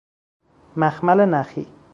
[0.77, 1.67] مخمل نخی